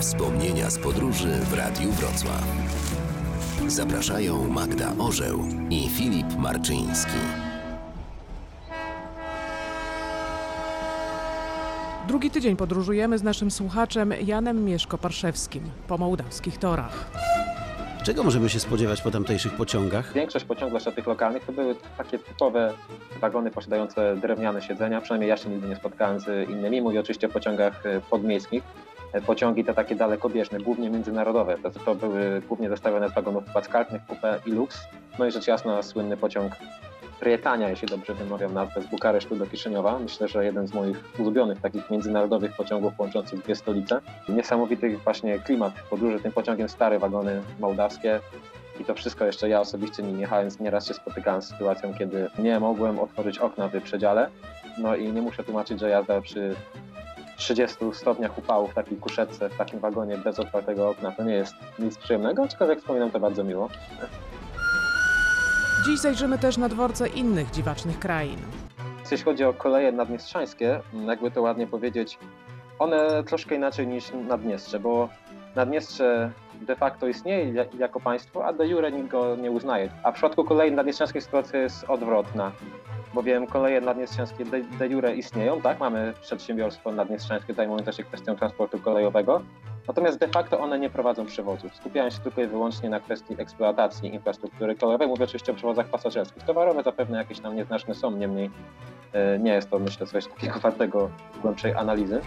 Wspomnienia 0.00 0.70
z 0.70 0.78
podróży 0.78 1.28
w 1.28 1.52
Radiu 1.54 1.90
Wrocław. 1.90 2.44
Zapraszają 3.66 4.48
Magda 4.48 4.92
Orzeł 4.98 5.44
i 5.70 5.88
Filip 5.88 6.36
Marczyński. 6.38 7.18
Drugi 12.08 12.30
tydzień 12.30 12.56
podróżujemy 12.56 13.18
z 13.18 13.22
naszym 13.22 13.50
słuchaczem 13.50 14.14
Janem 14.24 14.64
Mieszko-Parszewskim 14.64 15.60
po 15.88 15.98
mołdawskich 15.98 16.58
torach. 16.58 17.10
Czego 18.04 18.22
możemy 18.22 18.48
się 18.48 18.60
spodziewać 18.60 19.02
po 19.02 19.10
tamtejszych 19.10 19.54
pociągach? 19.54 20.12
Większość 20.12 20.44
pociągów, 20.44 20.70
zwłaszcza 20.70 20.92
tych 20.92 21.06
lokalnych, 21.06 21.44
to 21.44 21.52
były 21.52 21.76
takie 21.98 22.18
typowe 22.18 22.72
wagony 23.20 23.50
posiadające 23.50 24.16
drewniane 24.16 24.62
siedzenia. 24.62 25.00
Przynajmniej 25.00 25.28
ja 25.28 25.36
się 25.36 25.48
nigdy 25.50 25.68
nie 25.68 25.76
spotkałem 25.76 26.20
z 26.20 26.50
innymi. 26.50 26.82
Mówię 26.82 27.00
oczywiście 27.00 27.26
o 27.26 27.30
pociągach 27.30 27.86
e, 27.86 28.00
podmiejskich. 28.00 28.62
E, 29.12 29.20
Pociągi 29.20 29.64
te 29.64 29.74
takie 29.74 29.94
dalekobieżne, 29.94 30.60
głównie 30.60 30.90
międzynarodowe. 30.90 31.58
To, 31.58 31.70
to 31.70 31.94
były 31.94 32.42
głównie 32.48 32.68
zestawione 32.68 33.08
z 33.08 33.14
wagonów 33.14 33.44
paskalnych, 33.54 34.02
Coupe 34.06 34.40
i 34.46 34.50
Lux. 34.50 34.78
No 35.18 35.26
i 35.26 35.30
rzecz 35.30 35.46
jasna 35.46 35.82
słynny 35.82 36.16
pociąg 36.16 36.52
Prietania, 37.20 37.70
jeśli 37.70 37.88
dobrze 37.88 38.14
wymawiam 38.14 38.54
nazwę, 38.54 38.82
z 38.82 38.86
Bukaresztu 38.86 39.36
do 39.36 39.46
Kiszyniowa. 39.46 39.98
Myślę, 39.98 40.28
że 40.28 40.44
jeden 40.44 40.66
z 40.66 40.74
moich 40.74 41.04
ulubionych 41.18 41.60
takich 41.60 41.90
międzynarodowych 41.90 42.56
pociągów 42.56 42.98
łączących 42.98 43.42
dwie 43.42 43.56
stolice. 43.56 44.00
Niesamowity 44.28 44.96
właśnie 45.04 45.38
klimat 45.38 45.72
podróży 45.90 46.20
tym 46.20 46.32
pociągiem, 46.32 46.68
stare 46.68 46.98
wagony 46.98 47.42
mołdawskie. 47.60 48.20
I 48.80 48.84
to 48.84 48.94
wszystko 48.94 49.24
jeszcze 49.24 49.48
ja 49.48 49.60
osobiście 49.60 50.02
nim 50.02 50.20
jechając, 50.20 50.60
nieraz 50.60 50.86
się 50.86 50.94
spotykałem 50.94 51.42
z 51.42 51.48
sytuacją, 51.48 51.94
kiedy 51.94 52.28
nie 52.38 52.60
mogłem 52.60 52.98
otworzyć 52.98 53.38
okna 53.38 53.68
w 53.68 53.82
przedziale. 53.82 54.30
No 54.78 54.96
i 54.96 55.12
nie 55.12 55.22
muszę 55.22 55.44
tłumaczyć, 55.44 55.80
że 55.80 55.88
jazda 55.88 56.20
przy 56.20 56.54
30 57.36 57.76
stopniach 57.92 58.38
upału 58.38 58.68
w 58.68 58.74
takiej 58.74 58.98
kuszetce, 58.98 59.48
w 59.48 59.56
takim 59.56 59.80
wagonie 59.80 60.18
bez 60.18 60.38
otwartego 60.38 60.88
okna 60.90 61.12
to 61.12 61.22
nie 61.24 61.34
jest 61.34 61.54
nic 61.78 61.98
przyjemnego, 61.98 62.42
aczkolwiek 62.44 62.78
wspominam 62.78 63.10
to 63.10 63.20
bardzo 63.20 63.44
miło. 63.44 63.68
Dziś 65.86 66.00
zajrzymy 66.00 66.38
też 66.38 66.56
na 66.56 66.68
dworce 66.68 67.08
innych 67.08 67.50
dziwacznych 67.50 67.98
krain. 67.98 68.36
Jeśli 69.10 69.24
chodzi 69.24 69.44
o 69.44 69.52
koleje 69.54 69.92
nadniestrzańskie, 69.92 70.80
jakby 71.06 71.30
to 71.30 71.42
ładnie 71.42 71.66
powiedzieć, 71.66 72.18
one 72.78 73.24
troszkę 73.24 73.54
inaczej 73.54 73.86
niż 73.86 74.12
Naddniestrze, 74.28 74.80
bo 74.80 75.08
Naddniestrze 75.56 76.30
de 76.60 76.76
facto 76.76 77.08
istnieje 77.08 77.52
ja- 77.52 77.64
jako 77.78 78.00
państwo, 78.00 78.44
a 78.46 78.52
de 78.52 78.66
jure 78.68 78.92
nikt 78.92 79.08
go 79.08 79.36
nie 79.36 79.50
uznaje. 79.50 79.88
A 80.02 80.10
w 80.10 80.14
przypadku 80.14 80.44
kolei 80.44 80.72
nadniestrzańskiej 80.72 81.22
sytuacja 81.22 81.60
jest 81.60 81.84
odwrotna, 81.88 82.52
bowiem 83.16 83.46
koleje 83.46 83.80
nadniestrzańskie 83.80 84.44
de, 84.44 84.60
de 84.78 84.88
jure 84.88 85.16
istnieją, 85.16 85.60
tak? 85.60 85.80
Mamy 85.80 86.12
przedsiębiorstwo 86.20 86.92
nadniestrzańskie 86.92 87.54
zajmujące 87.54 87.92
się 87.92 88.04
kwestią 88.04 88.36
transportu 88.36 88.78
kolejowego, 88.78 89.42
natomiast 89.88 90.18
de 90.18 90.28
facto 90.28 90.60
one 90.60 90.78
nie 90.78 90.90
prowadzą 90.90 91.26
przewozów. 91.26 91.76
Skupiają 91.76 92.10
się 92.10 92.18
tylko 92.18 92.42
i 92.42 92.46
wyłącznie 92.46 92.90
na 92.90 93.00
kwestii 93.00 93.34
eksploatacji 93.38 94.14
infrastruktury 94.14 94.74
kolejowej. 94.74 95.08
Mówię 95.08 95.24
oczywiście 95.24 95.52
o 95.52 95.54
przewozach 95.54 95.86
pasażerskich. 95.86 96.42
Towarowe 96.42 96.82
zapewne 96.82 97.18
jakieś 97.18 97.40
tam 97.40 97.56
nieznaczne 97.56 97.94
są, 97.94 98.10
niemniej 98.10 98.50
e, 99.12 99.38
nie 99.38 99.52
jest 99.52 99.70
to 99.70 99.78
myślę 99.78 100.06
coś 100.06 100.26
takiego 100.26 100.60
wartego 100.60 101.10
głębszej 101.42 101.74
analizy. 101.74 102.20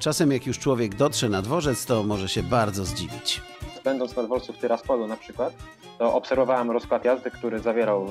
Czasem 0.00 0.32
jak 0.32 0.46
już 0.46 0.58
człowiek 0.58 0.94
dotrze 0.94 1.28
na 1.28 1.42
dworzec, 1.42 1.86
to 1.86 2.02
może 2.02 2.28
się 2.28 2.42
bardzo 2.42 2.84
zdziwić. 2.84 3.40
Będąc 3.84 4.16
na 4.16 4.22
dworcu 4.22 4.52
w 4.52 4.58
Tyraspolu 4.58 5.06
na 5.06 5.16
przykład, 5.16 5.52
to 5.98 6.14
obserwowałem 6.14 6.70
rozkład 6.70 7.04
jazdy, 7.04 7.30
który 7.30 7.58
zawierał 7.58 8.06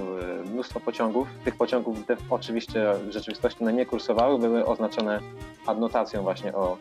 e, 0.46 0.50
mnóstwo 0.50 0.80
pociągów. 0.80 1.28
Tych 1.46 1.56
pociągów 1.56 2.06
te 2.06 2.18
oczywiście 2.30 2.94
w 3.10 3.12
rzeczywistości 3.12 3.62
one 3.64 3.74
nie 3.74 3.86
kursowały, 3.86 4.40
były 4.40 4.66
oznaczone 4.66 5.20
adnotacją 5.66 6.24
właśnie 6.24 6.54
o, 6.56 6.78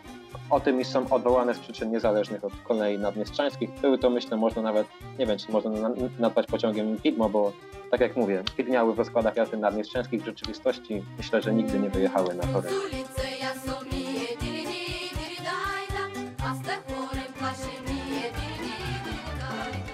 o 0.51 0.61
tym, 0.61 0.81
iż 0.81 0.87
są 0.89 1.11
odwołane 1.11 1.55
z 1.55 1.59
przyczyn 1.59 1.91
niezależnych 1.91 2.45
od 2.45 2.53
kolei 2.65 2.99
nadniestrzańskich. 2.99 3.71
Były 3.81 3.99
to, 3.99 4.11
myślę, 4.11 4.37
można 4.37 4.63
nawet, 4.63 4.87
nie 5.19 5.27
wiem, 5.27 5.39
czy 5.39 5.53
można 5.53 5.71
na- 5.71 5.91
nazwać 6.19 6.47
pociągiem 6.47 6.97
widmo, 6.97 7.29
bo 7.29 7.53
tak 7.91 8.01
jak 8.01 8.17
mówię, 8.17 8.43
widniały 8.57 8.95
w 8.95 8.99
rozkładach 8.99 9.37
jazdy 9.37 9.57
nadniestrzańskich 9.57 10.23
w 10.23 10.27
rzeczywistości 10.27 11.03
myślę, 11.19 11.43
że 11.43 11.55
nigdy 11.55 11.79
nie 11.81 11.91
wyjechały 11.91 12.35
na 12.35 12.43
tory. 12.43 12.69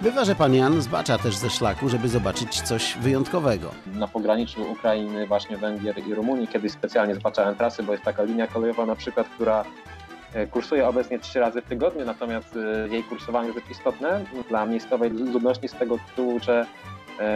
Bywa, 0.05 0.25
że 0.25 0.35
pan 0.35 0.55
Jan 0.55 0.83
zbacza 0.83 1.19
też 1.19 1.37
ze 1.37 1.51
szlaku, 1.51 1.89
żeby 1.89 2.09
zobaczyć 2.09 2.63
coś 2.63 2.97
wyjątkowego. 3.01 3.71
na 3.87 4.09
pograniczu 4.09 4.73
Ukrainy, 4.73 5.27
właśnie 5.27 5.57
Węgier 5.57 5.99
i 6.09 6.15
Rumunii. 6.15 6.49
Kiedyś 6.49 6.73
specjalnie 6.73 7.15
zbaczałem 7.15 7.55
trasy, 7.55 7.83
bo 7.83 7.93
jest 7.93 8.05
taka 8.05 8.23
linia 8.23 8.47
kolejowa 8.47 8.87
na 8.87 8.97
przykład, 8.97 9.29
która 9.29 9.65
e, 10.35 10.47
kursuje 10.47 10.89
obecnie 10.89 11.19
trzy 11.19 11.41
razy 11.41 11.63
w 11.63 11.65
tygodniu, 11.65 12.05
natomiast 12.05 12.57
e, 12.57 12.89
jej 12.89 13.05
kursowanie 13.05 13.49
jest 13.49 13.71
istotne 13.71 14.25
dla 14.49 14.67
miejscowej 14.67 15.11
ludności 15.11 15.69
z 15.69 15.73
tego 15.73 15.99
tytułu, 15.99 16.41
że 16.41 16.67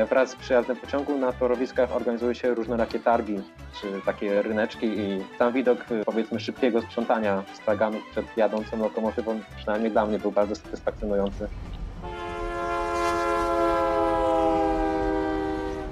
wraz 0.09 0.31
z 0.31 0.37
przyjazdem 0.37 0.77
pociągu 0.77 1.19
na 1.19 1.33
torowiskach 1.33 1.97
organizuje 1.97 2.35
się 2.35 2.55
różnorakie 2.55 2.99
targi, 2.99 3.37
czy 3.81 3.87
takie 4.07 4.43
ryneczki 4.43 4.87
i 4.87 5.25
sam 5.39 5.53
widok 5.53 5.79
e, 5.91 6.05
powiedzmy 6.05 6.41
szybkiego 6.41 6.83
sprzątania 6.83 7.43
straganów 7.55 8.01
przed 8.11 8.37
jadącą 8.37 8.79
lokomotywą 8.79 9.41
przynajmniej 9.57 9.93
dla 9.93 10.07
mnie 10.07 10.19
był 10.19 10.31
bardzo 10.33 10.55
satysfakcjonujący. 10.55 11.49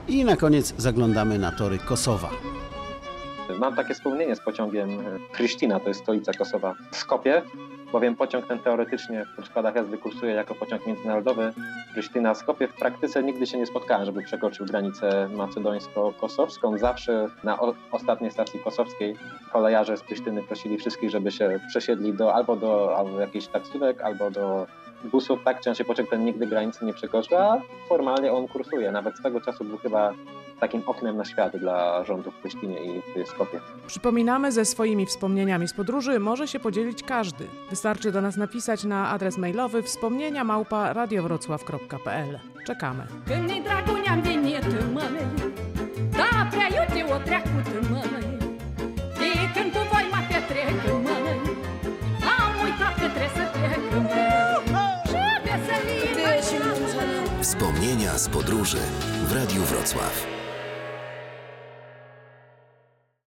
I 0.09 0.25
na 0.25 0.37
koniec 0.37 0.75
zaglądamy 0.79 1.39
na 1.39 1.53
tory 1.53 1.79
Kosowa. 1.79 2.31
Mam 3.59 3.77
takie 3.77 3.95
wspomnienie 3.95 4.37
z 4.37 4.41
pociągiem 4.41 4.91
e, 4.91 5.03
Krysztina, 5.33 5.81
to 5.81 5.89
jest 5.89 6.01
stolica 6.01 6.33
Kosowa, 6.33 6.75
w 6.91 6.97
Skopie, 6.97 7.43
bowiem 7.93 8.17
pociąg 8.17 8.47
ten 8.47 8.59
teoretycznie 8.59 9.27
w 9.39 9.43
przykładach 9.43 9.75
jazdy 9.75 9.99
kursuje 9.99 10.33
jako 10.33 10.55
pociąg 10.55 10.87
międzynarodowy 10.87 11.53
Krysztina 11.93 12.35
w 12.35 12.39
Skopie. 12.39 12.69
W 12.69 12.75
praktyce 12.75 13.23
nigdy 13.23 13.47
się 13.47 13.59
nie 13.59 13.67
spotkałem, 13.67 14.07
żeby 14.07 14.23
przekroczył 14.23 14.67
granicę 14.67 15.29
macedońsko-kosowską. 15.37 16.79
Zawsze 16.79 17.29
na 17.45 17.59
ostatniej 17.91 18.31
stacji 18.31 18.61
kosowskiej 18.61 19.17
kolejarze 19.53 19.97
z 19.97 20.03
Krysztyny 20.03 20.43
prosili 20.43 20.79
wszystkich, 20.79 21.11
żeby 21.11 21.31
się 21.31 21.61
przesiedli 21.69 22.13
do 22.13 22.35
albo 22.35 22.57
do 22.57 22.97
albo 22.97 23.21
jakichś 23.21 23.47
taksówek, 23.47 24.03
albo 24.03 24.31
do 24.31 24.67
busów. 25.05 25.45
Tak 25.45 25.61
często 25.61 25.85
pociąg 25.85 26.11
ten 26.11 26.25
nigdy 26.25 26.47
granicy 26.47 26.85
nie 26.85 26.95
przekroczył, 26.95 27.39
a 27.39 27.61
formalnie 27.89 28.33
on 28.33 28.49
kursuje. 28.49 28.93
Nawet 28.93 29.19
swego 29.19 29.41
czasu 29.41 29.65
był 29.65 29.79
chyba 29.79 30.13
takim 30.61 30.83
oknem 30.87 31.17
na 31.17 31.25
świat 31.25 31.57
dla 31.57 32.05
rządu 32.05 32.31
w 32.31 32.41
Krysztinie 32.41 32.85
i 32.85 33.03
w 33.25 33.29
Skopie. 33.29 33.61
Przypominamy, 33.87 34.53
ze 34.53 34.65
swoimi 34.65 35.07
wspomnieniami 35.07 35.69
z 35.69 35.73
podróży 35.73 36.21
może 36.21 36.49
się 36.49 36.61
podzielić 36.61 37.03
każdy. 37.03 37.45
Wystarczy 37.71 38.13
do 38.13 38.21
nas 38.21 38.37
napisać 38.37 38.85
na 38.85 39.11
adres 39.11 39.39
mailowy 39.39 39.83
wspomnienia 39.83 40.45
małpa 40.45 40.93
radiowrocław.pl. 40.93 42.39
Czekamy. 42.67 43.07
Când 49.55 49.76
Wspomnienia 57.47 58.19
z 58.19 58.29
podróży 58.29 58.79
w 59.29 59.33
Radiu 59.33 59.63
Wrocław. 59.63 60.36